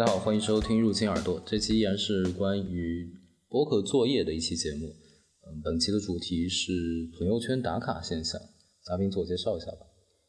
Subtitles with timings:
[0.00, 1.42] 大家好，欢迎收听入侵耳朵。
[1.44, 3.06] 这期依然是关于
[3.50, 4.86] 博客作业的一期节目。
[5.46, 6.72] 嗯，本期的主题是
[7.18, 8.40] 朋友圈打卡现象。
[8.82, 9.80] 嘉宾自我介绍一下吧。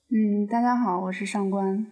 [0.09, 1.87] 嗯，大家好，我是上官。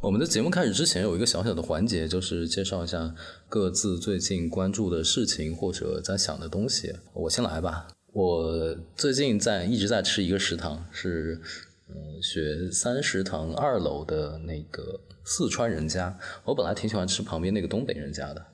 [0.00, 3.14] 我们的节目开始之前有一个小小的环节，就是介绍一下
[3.50, 6.94] 各自最近关注的事情或者在想的东西。
[7.12, 7.88] 我先来吧。
[8.14, 11.38] 我最近在一直在吃一个食堂，是
[11.88, 16.18] 嗯学三食堂二楼的那个四川人家。
[16.44, 18.46] 我本来挺喜欢吃旁边那个东北人家的，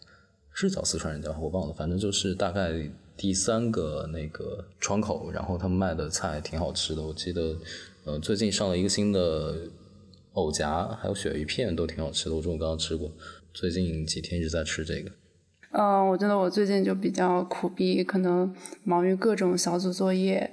[0.53, 2.73] 是叫四川人家我忘了，反正就是大概
[3.17, 7.03] 第三个那个窗口，然后他们卖的菜挺好吃的。
[7.03, 7.57] 我记得
[8.05, 9.55] 呃最近上了一个新的
[10.33, 13.11] 藕夹，还有鳕鱼片都挺好吃的，我中午刚刚吃过。
[13.53, 15.11] 最近几天一直在吃这个。
[15.73, 20.53] 嗯，我觉得我最近就比较苦逼，可能忙于各种小组作业，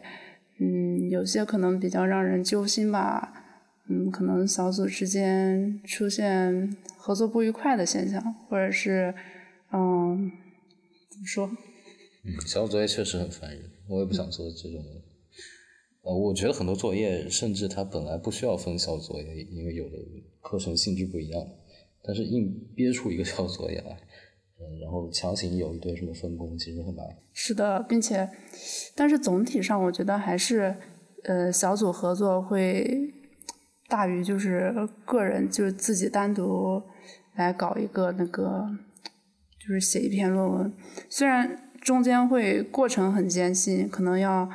[0.59, 3.45] 嗯，有些可能比较让人揪心吧，
[3.89, 9.13] 嗯，可能小组之间出现合作不愉快的现象，或者是，
[9.71, 10.31] 嗯，
[11.09, 11.47] 怎么说？
[12.25, 14.83] 嗯，小组作业确实很烦人，我也不想做这种。
[16.01, 19.97] 呃，我觉得很多作业甚至它本来不需要分小组作业，因为有的
[20.41, 21.45] 课程性质不一样，
[22.03, 23.97] 但是硬憋出一个小组作业来。
[24.59, 27.15] 嗯，然后强行有一堆什么分工，其实很麻烦。
[27.33, 28.29] 是的，并且，
[28.95, 30.75] 但是总体上我觉得还是，
[31.23, 33.13] 呃，小组合作会
[33.87, 34.73] 大于就是
[35.05, 36.81] 个人就是自己单独
[37.35, 38.67] 来搞一个那个，
[39.59, 40.73] 就是写一篇论文。
[41.09, 44.49] 虽然中间会过程很艰辛，可能要。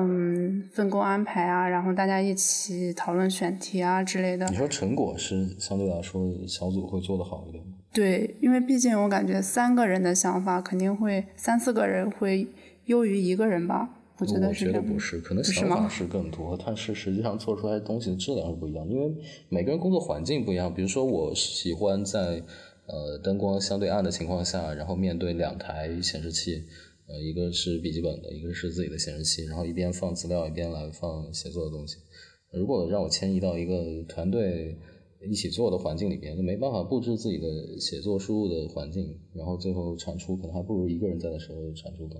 [0.00, 4.46] 嗯，分工安排啊，然后大家一起讨论选题啊之类的。
[4.46, 7.77] 你说成果是相对来说小组会做得好一点吗？
[7.92, 12.46] 对，因为毕竟我感觉三个人的想法肯定会三四个人会
[12.86, 13.88] 优于一个人吧？
[14.18, 19.14] 我觉得是我觉得不是，可能想法是更多，但是实际上做出来的东西的质量是不一样，因为
[19.48, 20.72] 每个人工作环境不一样。
[20.72, 22.42] 比如说，我喜欢在
[22.86, 26.64] 呃灯光相对暗的情况下，然后面对两台显示器。
[27.10, 31.96] 呃，一个是笔记本的，一个是自己的显示器，然后一边放资料，一边来放写作的东西。
[32.52, 34.76] 如果让我迁移到一个团队
[35.26, 42.16] 一起做的环境里边，就没办法布置自己的写作输入的环境，然后最后产出可能还不如一个人在的时候产出高。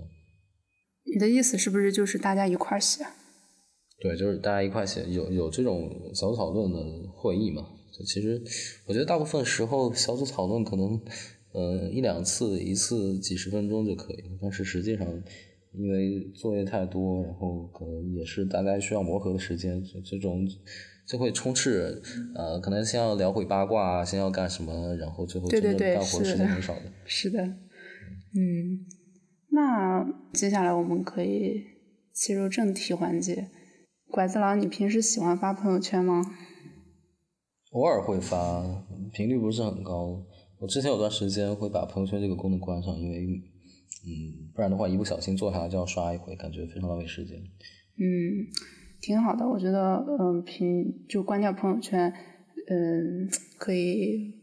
[1.05, 3.05] 你的意思是不是就是大家一块儿写？
[3.99, 7.67] 对，就是大家一块写，有有这种小组讨论的会议嘛？
[8.05, 8.41] 其实
[8.87, 10.99] 我觉得大部分时候小组讨论可能。
[11.51, 14.37] 呃，一两次，一次几十分钟就可以了。
[14.39, 15.07] 但是实际上，
[15.73, 20.47] 因为作业太多，然后可能也是大家需要磨合的时间，这种
[21.09, 22.01] 就会充斥。
[22.35, 26.83] 呃，可能先要聊会八卦，先要干什么，然后最后真正干活时间很少的。
[27.05, 28.85] 是的，嗯，
[29.49, 31.63] 那接下来我们可以
[32.13, 33.49] 切入正题环节。
[34.11, 36.23] 拐子郎，你平时喜欢发朋友圈吗？
[37.71, 38.63] 偶尔会发，
[39.13, 40.25] 频率不是很高。
[40.59, 47.37] 我之前有段时间会把朋友圈这个功能关上，因为，嗯，不然的话一不小心坐下来就要刷一回，感觉非常浪费时间。
[47.37, 48.49] 嗯，
[49.01, 52.13] 挺好的，我觉得，嗯，平就关掉朋友圈，
[52.67, 54.35] 嗯，可以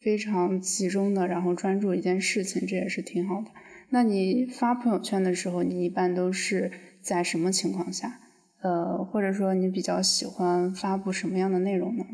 [0.00, 3.50] 非常集中的，然后专注一件事情，这也是挺好的。
[3.90, 8.20] 那你发朋友圈的时候，你一般都是在什么情况下？
[8.60, 12.04] 呃，或者说你比较喜欢发布什么样的内容呢？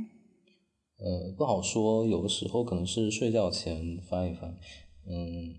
[0.99, 4.55] 呃，不好说，有的时候可能是睡觉前翻一翻，
[5.09, 5.57] 嗯，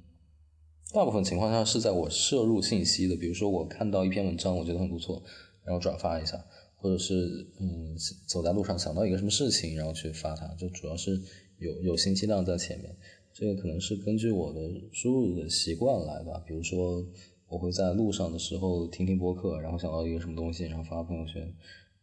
[0.93, 5.21] 大部分情况下是在我摄入信息的，比如说我看到一篇文章，我觉得很不错，
[5.65, 6.37] 然后转发一下，
[6.75, 7.13] 或者是
[7.59, 7.95] 嗯，
[8.27, 11.19] 走在路上想到一个什么事情，然后去发它，就主要是
[11.57, 12.95] 有有信息量在前面，
[13.33, 14.61] 这个可能是根据我的
[14.93, 17.05] 输入的习惯来吧，比如说
[17.47, 21.41] 我会在路上的时候听听播客，然后想到一个什么东西，然后发朋友圈，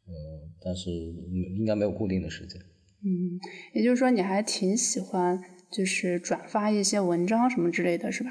[0.09, 0.13] 嗯，
[0.61, 0.91] 但是
[1.57, 2.61] 应该没有固定的时间。
[3.05, 3.39] 嗯，
[3.75, 5.41] 也就是说你还挺喜欢，
[5.71, 8.31] 就是转发一些文章什么之类的是吧？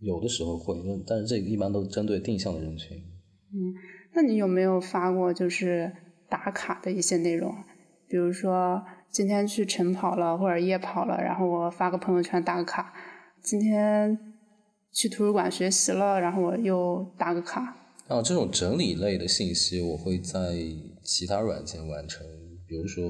[0.00, 0.74] 有的时候会，
[1.06, 2.96] 但是这个一般都针对定向的人群。
[2.96, 3.72] 嗯，
[4.14, 5.92] 那你有没有发过就是
[6.28, 7.54] 打卡的一些内容？
[8.08, 12.84] 比如说今天去晨跑了或者夜跑了，然后我发个朋友圈打个卡；
[13.42, 14.18] 今天
[14.92, 17.76] 去图书馆学习了，然后我又打个卡。
[18.08, 20.54] 啊，这种整理类的信息我会在
[21.02, 22.26] 其他软件完成，
[22.66, 23.04] 比如说。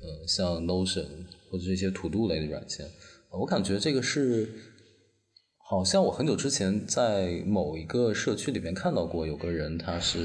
[0.00, 1.04] 呃，像 Notion
[1.50, 2.86] 或者这些 To Do 类的软件，
[3.32, 4.48] 我感觉这个是，
[5.70, 10.18] 好像我很久之前在某一个社区里面看到过，有个人他是，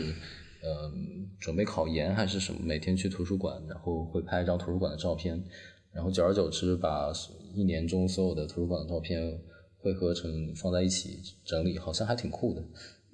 [0.62, 0.90] 呃，
[1.38, 5.44] 准备考研还是什么，每天去图书馆，然后会拍一张图书馆的照片，
[5.92, 7.12] 然后久而久之把
[7.54, 9.38] 一年中所有的图书馆的照片
[9.80, 12.64] 汇合成放在一起整理，好像还挺酷的。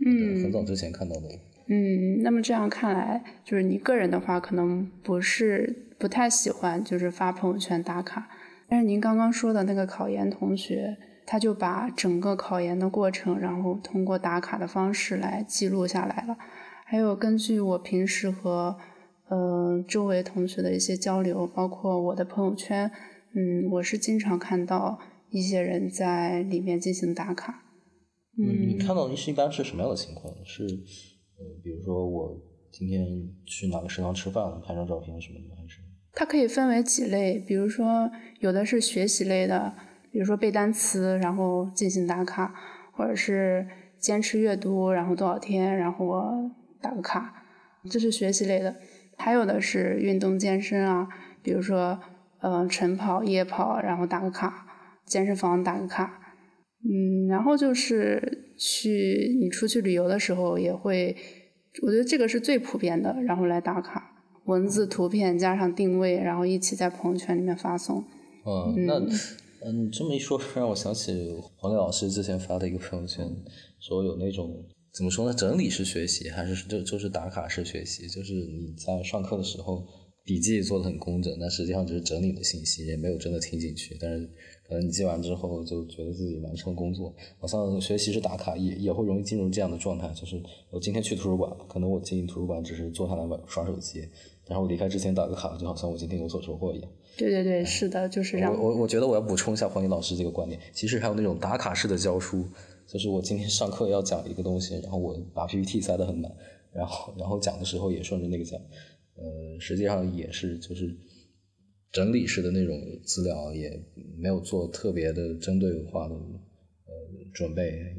[0.06, 1.28] 嗯，很早之前看到的。
[1.66, 8.30] 嗯，那么这样看来，就是你个人的话，可能不是不太喜欢，就是发朋友圈打卡。
[8.68, 10.96] 但是您刚刚说的那个考研同学，
[11.32, 16.36] 他就把整个考研的过程，然后通过打卡的方式来记录下来了。
[16.88, 18.76] 还有根据我平时和
[19.28, 22.90] 呃周围同学的一些交流，包括我的朋友圈，
[23.36, 24.98] 嗯，我是经常看到
[25.30, 27.64] 一些人在里面进行打卡。
[28.40, 30.34] 嗯，你看到的是一般是什么样的情况？
[30.44, 32.36] 是呃，比如说我
[32.72, 33.06] 今天
[33.46, 35.78] 去哪个食堂吃饭，拍张照片什么的，还是？
[36.14, 38.10] 它可以分为几类，比如说
[38.40, 39.76] 有的是学习类的，
[40.12, 42.54] 比如说背单词，然后进行打卡，
[42.92, 43.68] 或者是
[44.00, 46.52] 坚持阅读，然后多少天，然后我
[46.82, 47.44] 打个卡，
[47.90, 48.76] 这是学习类的。
[49.18, 51.08] 还有的是运动健身啊，
[51.44, 52.00] 比如说
[52.40, 54.66] 呃晨跑、夜跑，然后打个卡，
[55.06, 56.20] 健身房打个卡。
[56.82, 61.16] 嗯，然后就是去你出去旅游的时候也会，
[61.84, 64.06] 我觉得这个是最普遍的，然后来打卡。
[64.46, 68.04] 文字、图片加上定位，然后一起在朋友圈里面发送。
[68.46, 69.00] 嗯，那
[69.62, 71.12] 嗯，你这么一说，让我想起
[71.58, 73.30] 黄磊老师之前发的一个朋友圈，
[73.80, 75.34] 说有那种怎么说呢？
[75.34, 78.08] 整理式学习还是就就是打卡式学习？
[78.08, 79.86] 就是你在上课的时候
[80.30, 83.98] 笔记做的很工整，但实际上只是整理的信息，也没有真的听进去。
[84.00, 84.30] 但是
[84.68, 90.08] 可能你记完之后就觉得自己完成工作，好像学习是打卡也也会容易进入这样的状态。
[90.10, 90.40] 就是
[90.70, 94.08] 我今天去图书馆，可能我进图书馆只是坐下来玩耍手机。
[94.46, 96.92] 然后离开之前打个卡，就好像我今天有所收获一样。
[97.18, 100.62] 对对对，是的，就是让我我觉得我要补充一下黄宁老师这个观点。
[100.72, 102.46] 其实还有那种打卡式的教书，
[102.86, 106.32] 就是我今天上课要讲一个东西，然后我把 PPT 塞得很满，
[106.72, 108.62] 然后然后讲的时候也顺着那个讲。
[109.20, 110.96] 呃，实际上也是就是
[111.92, 113.70] 整理式的那种资料，也
[114.18, 116.94] 没有做特别的针对化的呃
[117.34, 117.96] 准备。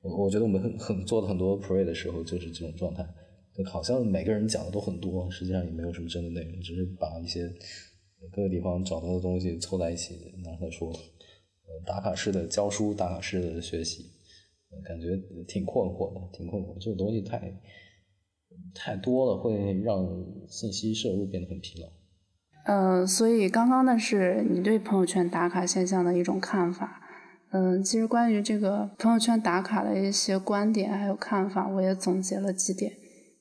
[0.00, 3.06] 我我觉得我们很很做的很多 pre 的时候就是这种状态。
[3.64, 7.50] 好像每个人讲的都很多，实际上也没有什么真的内容，只是把一些
[8.30, 10.14] 各个地方找到的东西凑在一起
[10.44, 10.92] 拿出来说。
[11.86, 14.10] 打卡式的教书，打卡式的学习，
[14.84, 15.16] 感觉
[15.48, 16.74] 挺困惑的，挺困惑。
[16.78, 17.38] 这种东西太
[18.74, 20.06] 太多了，会让
[20.48, 21.88] 信息摄入变得很疲劳。
[22.66, 27.00] 呃，所以刚刚那是你对朋友圈打卡现象的一种看法。
[27.52, 32.92] 嗯，其实关于这个朋友圈打卡的一些观点还有看法，我也总结了几点。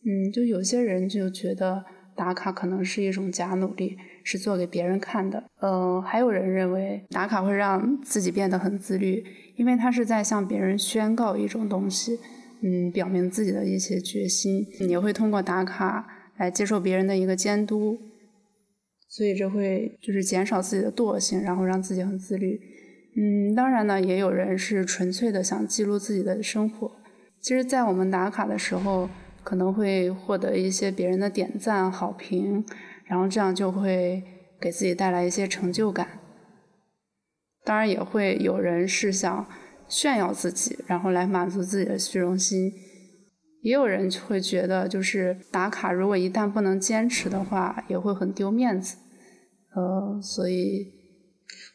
[0.05, 1.83] 嗯，就有些人就觉得
[2.15, 5.43] 打卡可能是一种假努力，是做给别人看的。
[5.59, 9.25] 呃，还有人认为打卡会让自己变得很自律，
[9.55, 12.19] 因为他是在向别人宣告一种东西，
[12.61, 14.67] 嗯，表明自己的一些决心。
[14.87, 16.07] 也会通过打卡
[16.37, 17.99] 来接受别人的一个监督，
[19.07, 22.59] 所以这会就是减少自己的惰性，然后让自己很自律。
[23.15, 26.91] 嗯，当然呢，也有人是纯粹的想记录自己的生活。
[27.39, 29.09] 其实，在我们打卡的时候。
[29.45, 32.65] 可能会获得一些别人的点赞、好评，
[33.05, 34.23] 然后这样就会
[34.59, 36.07] 给自己带来一些成就感。
[37.63, 39.45] 当然，也会有人是想
[39.87, 42.71] 炫耀自己，然后来满足自己的虚荣心。
[43.61, 48.97] 也有人会觉得，就是打卡，如果一旦不能坚持的话，也会很丢面子。
[49.73, 50.93] 呃，所以。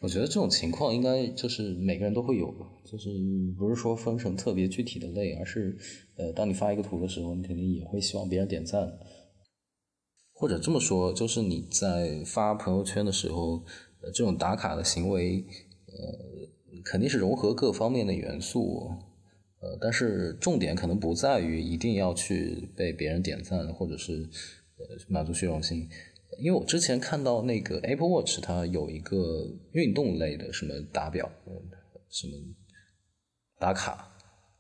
[0.01, 3.11] 我觉得这种情况应该就是每个人都会有吧，就是
[3.59, 5.77] 不是说分成特别具体的类，而是，
[6.17, 8.91] 呃，当你发一个图的时候，你肯定也会希望别人点赞，
[10.33, 13.63] 或者这么说，就是你在发朋友圈的时候，
[14.03, 15.45] 呃，这种打卡的行为，
[15.87, 16.49] 呃，
[16.85, 18.91] 肯定是融合各方面的元素，
[19.61, 24.13] 呃，但是重点可能不在于一定要去被别人点赞，或者是
[24.79, 25.89] 呃满足虚荣心。
[26.39, 31.31] 因为我之前看到那个 Apple Watch，它有一个运动类的什么打表，
[32.09, 32.33] 什么
[33.59, 34.11] 打卡，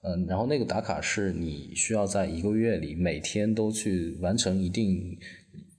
[0.02, 5.16] 嗯，然后那个打卡是你需要在一个月里每天都去完成一定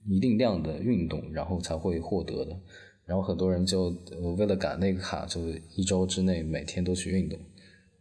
[0.08, 2.58] 一定量的运动，然后才会获得的。
[3.06, 3.94] 然后很多人就
[4.38, 5.40] 为了赶那个卡，就
[5.74, 7.38] 一周之内每天都去运动。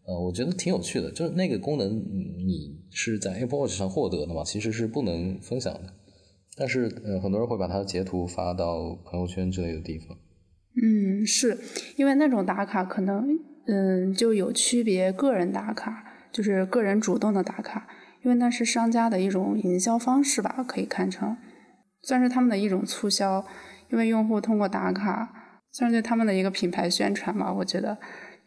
[0.06, 5.94] 呃，我觉得挺有趣的，就是那个功能你是在 Apple Watch 上获得的嘛，其实是不能分享的。
[6.58, 10.18] 但是，呃，很多人会把它截图发到朋友圈之类的地方。
[10.82, 11.58] 嗯，是
[11.98, 13.28] 因为那种打卡可能，
[13.68, 15.12] 嗯，就有区别。
[15.12, 17.88] 个人打卡就是个人主动的打卡，
[18.24, 21.38] 因为那是商家的一种营销方式吧，可以看成
[22.02, 23.46] 算是他们的一种促销。
[23.92, 25.32] 因为用户通过打卡，
[25.72, 27.98] 算是对他们的一个品牌宣传嘛，我觉得，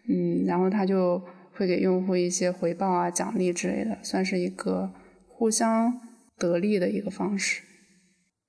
[0.08, 1.22] 嗯，然后他就
[1.52, 4.90] 会给用户一些回报啊、奖励之类的，算是一个
[5.28, 6.00] 互相
[6.38, 7.62] 得利的一个方式。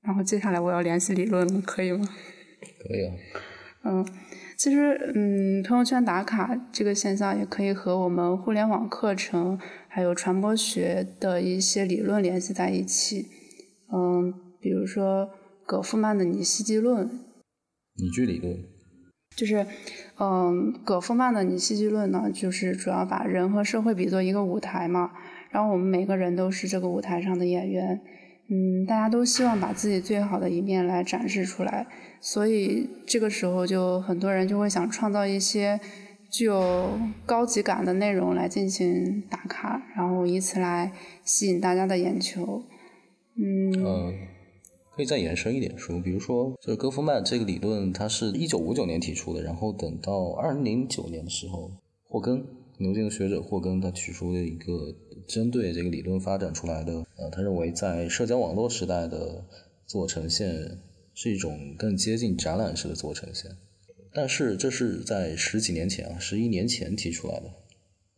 [0.01, 2.07] 然后接下来我要联系理论了，可以吗？
[2.87, 3.13] 可以啊。
[3.83, 4.05] 嗯，
[4.57, 13.27] 其实，嗯，朋友圈打卡这个现象也可以和我们互联网课程还有传播学的一些理论联系在一起。
[13.91, 15.29] 嗯，比如说
[15.65, 17.07] 葛夫曼的拟戏剧论。
[17.97, 18.57] 拟剧理论。
[19.35, 19.65] 就是，
[20.17, 25.11] 嗯，葛夫曼的拟戏剧论呢，就是主要把人和社会比作一个舞台嘛，
[25.49, 28.01] 然后我们每个人都是这个舞台上的演员。
[28.47, 31.87] 嗯，大家都希望把自己最好的一面来展示出来，
[32.21, 35.79] 所以这个时候就很多人就会想创造一些
[36.29, 40.93] 具有高级感的内容来进行打卡，然后以此来
[41.23, 42.63] 吸引大家的眼球。
[43.37, 44.13] 嗯，
[44.95, 51.71] 可以再延伸一点说，比如说就是戈夫曼这个理论，它是一九五九年提出的，然后等到二零零九年的时候，
[52.07, 52.45] 霍根，
[52.77, 54.95] 牛津的学者霍根他提出了一个。
[55.27, 59.43] 针对这个理论发展出来的，呃，他认为在社交网络时代的
[59.87, 60.77] 自我呈现
[61.15, 63.49] 是一种更接近展览式的自我呈现，
[64.13, 67.47] 但是这是在十几年前啊，十一年前提出来的，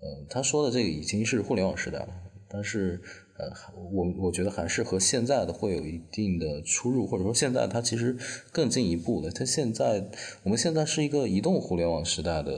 [0.01, 2.10] 呃，他说的这个已经是互联网时代了，
[2.50, 3.01] 但是
[3.38, 3.51] 呃，
[3.91, 8.17] 我我觉得还是和现在的会有一定的出入，或者说现在它其实
[8.51, 10.10] 更进一步了，它现在
[10.44, 12.51] 我们现在是一个移动互联网时代的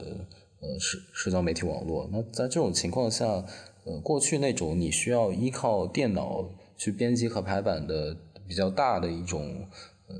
[0.59, 3.45] 呃社社交媒体网络，那在这种情况下。
[3.85, 9.65] 呃，过去那种你需要依靠电脑去编辑和排版的比较大的一种
[10.07, 10.15] 呃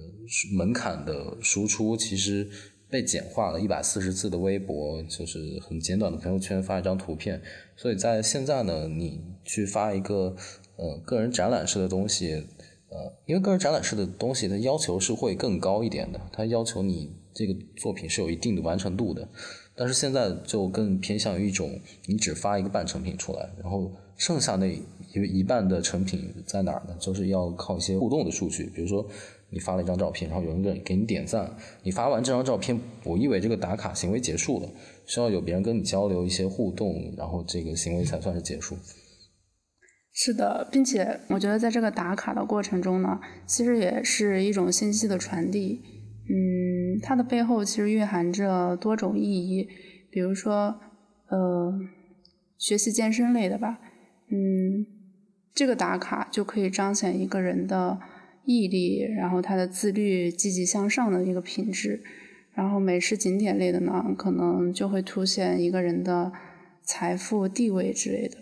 [0.56, 2.50] 门槛的输出，其实
[2.90, 3.60] 被简化了。
[3.60, 7.42] 一百四十字的微博就是很简短的朋友圈发一张图片，
[7.76, 10.36] 所以在现在呢，你去发一个
[10.76, 12.48] 呃个人展览式的东西，
[12.90, 19.30] 呃，因为个人展览式的东西它要求是会更高一点的，它要求你这个作品是有一定的完成度的。
[19.76, 26.94] 但是现在就更偏向于一种，你只发一个半成品出来，然后剩下那一一半的成品在哪儿呢？
[27.00, 29.08] 就是要靠一些互动的数据，比如说
[29.52, 34.70] 你发了一张照片，然后有人给给你点赞，你发完这张照片，我以为这个打卡行为结束了，
[35.06, 38.78] 需要有别人跟你交流一些互动，然后这个行为才算是结束。
[40.12, 45.82] 是的，并且我觉得在这个打卡的过程中呢，其实也是一种信息的传递。
[46.32, 49.68] 嗯，它的背后其实蕴含着多种意义，
[50.12, 50.80] 比如说，
[51.30, 51.74] 呃，
[52.58, 53.80] 学习健身类的吧，
[54.30, 54.86] 嗯，
[55.56, 58.00] 这个打卡就可以彰显一个人的
[58.50, 62.02] 毅力，然后他的自律、积极向上的一个品质。
[62.56, 66.32] 然后美食景点类的呢，可能就会凸显一个人的
[66.82, 68.38] 财富、地位之类的。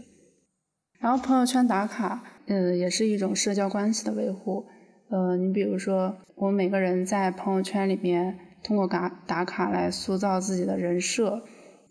[0.98, 4.66] 然后朋友圈打卡，嗯，也是一种社交关系的维护。
[5.10, 11.44] 呃，你比如说，我们每个人在朋友圈里面通过打打卡来塑造自己的人设，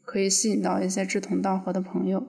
[0.02, 2.26] 可以吸引到一些志同道合的朋友。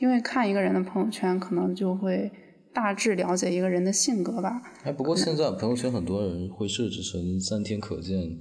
[0.00, 2.30] 因为看一个人的朋友圈，可能就会
[2.74, 4.60] 大致了解一个人的性格吧。
[4.82, 8.36] 哎，不过现在朋友圈很多人会设置成三天可见、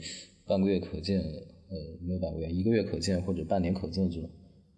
[0.48, 4.30] 半个月可见，呃，没有半个月，一个月可见或者半年可见这种。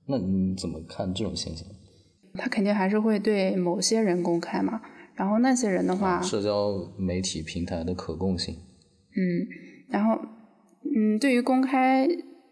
[0.08, 1.66] 那你怎么看这种现象？
[2.36, 4.82] 他肯定还是会对某些人公开嘛。
[5.16, 8.54] 然后那些人的话，社交媒体平台的可控性。
[8.54, 9.48] 嗯，
[9.88, 10.20] 然后，
[10.94, 12.06] 嗯，对于公开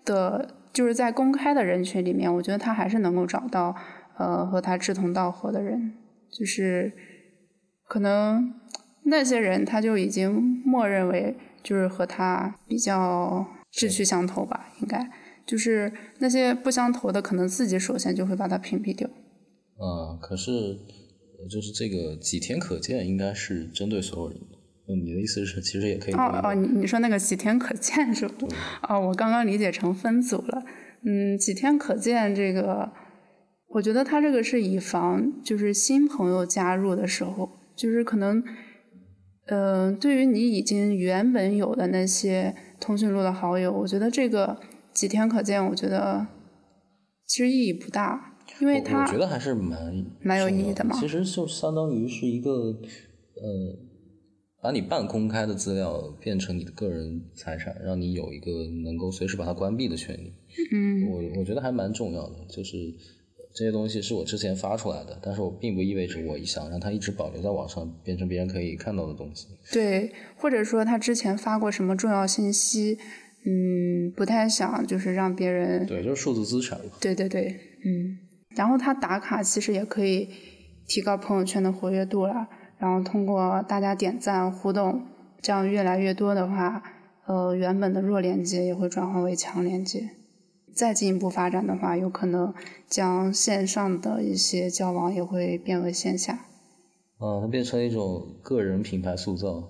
[0.05, 3.75] 的，就是在公开的人群里面，我觉得他还是能够找到，
[4.17, 5.91] 呃，和他志同道合的人，
[6.37, 6.91] 就是
[7.87, 8.53] 可能
[9.03, 10.33] 那些人他就已经
[10.65, 15.09] 默认为就是和他比较志趣相投吧，应该
[15.45, 19.07] 就是那些不相投的，可能自己首先就会把他屏蔽掉。
[19.79, 20.79] 嗯，可是。
[21.51, 24.57] 就是这个几天可见，应该是针对所有人的。
[24.87, 26.13] 嗯，你的意思是，其实也可以。
[26.13, 28.47] 哦哦，你你说那个几天可见是不？
[28.87, 30.63] 哦，我刚刚理解成分组了。
[31.03, 32.89] 嗯，几天可见这个，
[33.74, 38.44] 我觉得他这个是以防就是新朋友加入的时候，就是可能，
[39.48, 44.60] 嗯，对于你已经原本有的那些通讯录的好友，我觉得这个
[44.94, 46.27] 几天可见，我觉得
[47.25, 48.30] 其实意义不大。
[48.60, 50.96] 因为他我觉得还是蛮蛮有意义的嘛。
[51.00, 53.75] 其实就相当于是一个，呃，
[54.62, 58.51] 把你半公开的资料变成你的个人财产，让你有一个
[58.84, 60.34] 能够随时把它关闭的权利。
[60.72, 62.46] 嗯，我我觉得还蛮重要的。
[62.48, 62.77] 就是
[63.53, 69.48] 这些东西是我之前发出来的，但是我并不意味着我想让它一直保留在网上，变成别人可以看到的东西。
[69.72, 72.98] 对，或者说他之前发过什么重要信息，
[73.45, 75.86] 嗯，不太想就是让别人。
[75.86, 76.91] 对，就是数字资产嘛。
[77.00, 77.55] 对对对，
[77.86, 78.17] 嗯。
[78.55, 80.29] 然后他打卡其实也可以
[80.88, 82.48] 提高朋友圈的活跃度了。
[82.79, 85.05] 然后通过大家点赞互动，
[85.41, 86.83] 这样越来越多的话，
[87.27, 90.10] 呃，原本的弱连接也会转化为强连接。
[90.74, 92.53] 再进一步发展的话，有可能
[92.88, 96.34] 将线上的一些交往也会变为线下。
[97.20, 99.70] 啊，它变成一种个人品牌塑造。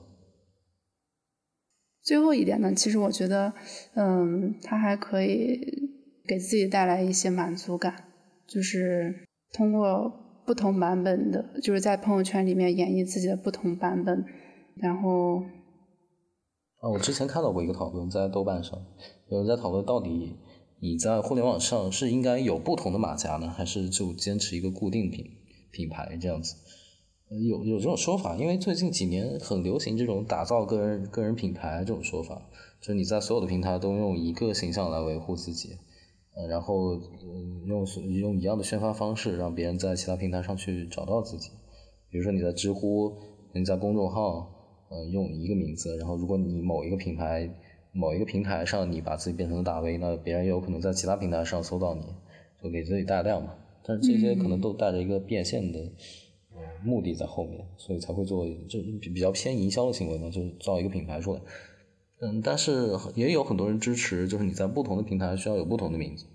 [2.02, 3.54] 最后一点呢，其实我觉得，
[3.94, 5.90] 嗯，它还可以
[6.28, 8.06] 给自己带来一些满足感，
[8.48, 10.12] 就是通过
[10.46, 14.26] 不同版本的，就是在朋友圈里面演绎自己的不同版本，
[14.76, 15.44] 然后，
[16.82, 18.78] 啊，我之前看到过一个讨论，在豆瓣上，
[19.30, 20.36] 有人在讨论到底
[20.84, 25.25] 你在互联网上是应该有不同的马甲呢，还是就坚持一个固定品
[25.72, 26.56] 品牌这样子？
[27.30, 32.50] 有有这种说法，因为最近几年很流行这种打造个人个人品牌这种说法，
[32.82, 35.78] 就是你在所有的平台都用一个形象来维护自己，
[36.36, 37.00] 呃，然后
[37.66, 37.88] 用
[38.20, 41.52] 用一样的宣发方式，让别人在其他平台上去找到自己。
[42.10, 43.13] 比如说你在知乎，
[43.54, 44.50] 你在公众号，
[44.90, 47.50] 呃，用一个名字，然后如果你某一个品牌
[47.94, 52.02] 某一个平台上你把自己变成了大 V，那别人有可能在其他平台上搜到你，
[52.62, 53.56] 就给自己带量嘛。
[53.86, 55.80] 但是这些可能都带着一个变现的。
[56.84, 61.42] 目的在后面，所以才会做就比比较偏营销的行为嘛，就是造一个品牌出来。
[62.20, 66.26] 嗯，但是也有很多人支持，就是你在不同的平台需要有不同的名字，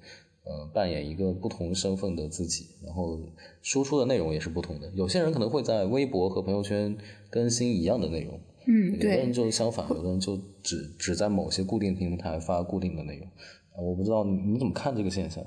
[0.44, 3.20] 呃，扮演一个不同身份的自己，然后
[3.62, 4.90] 输出的内容也是不同的。
[4.94, 6.96] 有些人可能会在微博和朋友圈
[7.30, 9.10] 更新一样的内容，嗯，对。
[9.10, 13.26] 有的人就相反，有的人就只只在某些固定平台发固定的内容。
[13.82, 15.42] 我不知道你你怎么看这个现象？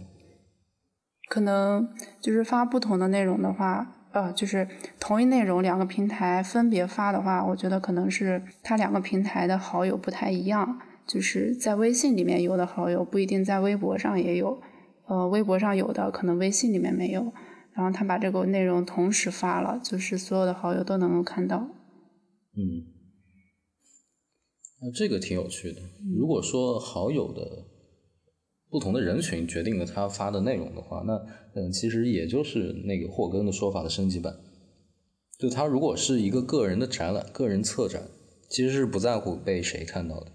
[1.30, 1.88] 可能
[2.20, 3.98] 就是发不同的内容的话。
[4.14, 4.68] 呃，就是
[5.00, 10.82] 同一内容两个平台分别发的话，我觉得可能是它两个平台的好友不太一样。
[11.08, 14.62] 就是在微信里面有的好友不一定在微博上也有，
[15.08, 17.32] 呃，微博上有的可能微信里面没有。
[17.74, 21.70] 然后他把这个内容同时发了，就是所有的好友都能够看到。
[22.58, 22.84] 嗯，
[24.82, 25.82] 那这个挺有趣的。
[26.18, 27.66] 如果说好友的。
[28.74, 31.22] 不同的人群决定了他发的内容的话，那
[31.56, 34.34] 嗯，其实也就是那个霍根的说法的升级版。
[35.38, 38.08] 就他如果是一个个人的展览、个人策展，
[38.50, 40.32] 其实是不在乎被谁看到的。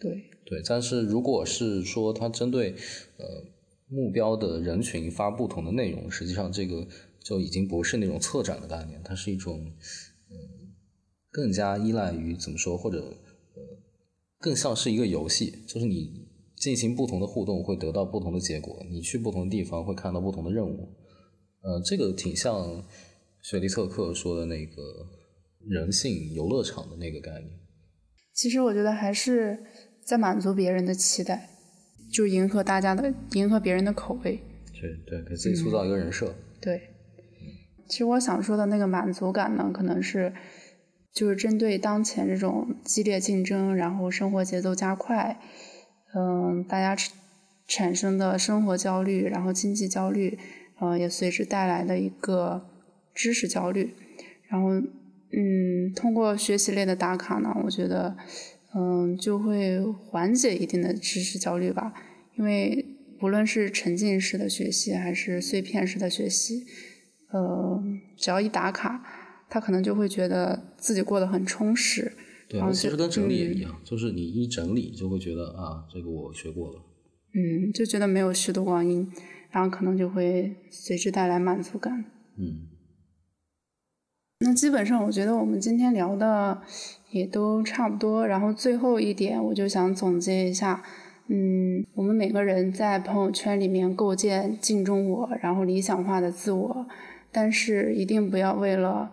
[0.00, 2.72] 对对，但是如果是说他针对
[3.18, 3.44] 呃
[3.86, 6.84] 目标的人群发不同的内容，实际上这个
[7.22, 9.72] 就已经不是那种策展的概念，它是一种嗯
[11.34, 13.62] 更加依赖于怎么说，或者呃
[14.38, 16.22] 更像是一个游戏，就是你。
[16.56, 20.88] 进行不同的互动会得到不同的结果，你去不同的地方会看到不同的任务，
[21.60, 22.82] 呃，这个挺像
[23.42, 24.82] 雪莉特克说的那个
[25.68, 27.50] 人性游乐场的那个概念。
[28.32, 29.62] 其实我觉得还是
[30.06, 31.50] 在满足别人的期待，
[32.10, 34.40] 就迎合大家的，迎合别人的口味。
[34.72, 36.34] 对对，给自己塑造一个人设。
[36.62, 36.80] 对，
[37.90, 40.32] 其实我想说的那个满足感呢，可能是
[41.14, 45.40] 就是针对当前这种激烈竞争，然后生活节奏加快。
[46.12, 47.00] 嗯，大家
[47.66, 50.36] 产生的生活焦虑，然后经济焦虑，
[50.80, 52.66] 呃，也随之带来的一个
[53.14, 53.94] 知识焦虑。
[54.48, 54.70] 然后，
[55.32, 58.16] 嗯，通过学习类的打卡呢，我觉得，
[58.74, 61.94] 嗯，就会缓解一定的知识焦虑吧。
[62.36, 62.84] 因为
[63.18, 66.66] 不论是沉浸式的学习，还是碎片式的学习，
[67.30, 67.82] 呃，
[68.16, 69.04] 只要一打卡，
[69.54, 72.10] 他可能就会觉得自己过得很充实。
[72.48, 76.82] 对，其实跟整理也一样，就是你一整理就会觉得啊，这个我学过了。
[77.34, 79.08] 嗯，就觉得没有虚度光阴，
[79.52, 82.04] 然后可能就会随之带来满足感。
[82.36, 82.66] 嗯。
[84.40, 86.60] 那基本上，我觉得我们今天聊的
[87.12, 88.26] 也都差不多。
[88.26, 90.82] 然后最后一点，我就想总结一下，
[91.28, 96.86] 嗯，我们每个人在朋友圈里面构建镜中我，然后理想化的自我，
[97.30, 99.12] 但是一定不要为了。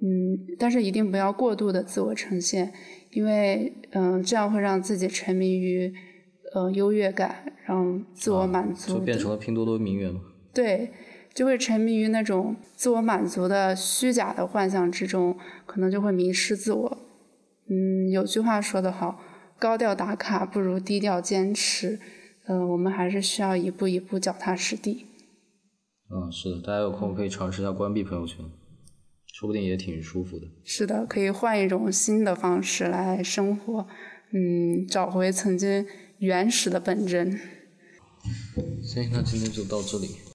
[0.00, 2.72] 嗯，但是一定不要过度的自我呈现，
[3.10, 5.92] 因为嗯，这样会让自己沉迷于
[6.54, 10.20] 呃优越感，让自我满足，就变成了拼多多名媛吗。
[10.54, 10.90] 对，
[11.34, 16.98] 就会沉迷于那种自我满足的虚假的幻想之中，可能就会迷失自我。
[17.68, 19.20] 嗯，有句话说得好，
[19.58, 21.98] 高调打卡不如低调坚持。
[22.46, 25.06] 嗯，我们还是需要一步一步脚踏实地。
[26.10, 28.38] 嗯，是的，大家有空可以尝试一下关闭朋友圈。
[29.38, 30.48] 说不定也挺舒服的。
[30.64, 33.86] 是的，可以换一种新的方式来生活，
[34.32, 35.86] 嗯，找回曾经
[36.18, 37.38] 原始的本真。
[38.82, 40.08] 行，那今天就到这里。